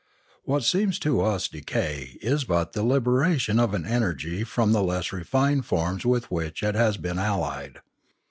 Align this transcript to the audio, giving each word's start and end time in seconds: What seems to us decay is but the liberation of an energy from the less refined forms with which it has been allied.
What 0.45 0.63
seems 0.63 0.97
to 0.97 1.21
us 1.21 1.47
decay 1.47 2.17
is 2.23 2.43
but 2.43 2.73
the 2.73 2.81
liberation 2.81 3.59
of 3.59 3.75
an 3.75 3.85
energy 3.85 4.43
from 4.43 4.71
the 4.71 4.81
less 4.81 5.13
refined 5.13 5.67
forms 5.67 6.07
with 6.07 6.31
which 6.31 6.63
it 6.63 6.73
has 6.73 6.97
been 6.97 7.19
allied. 7.19 7.81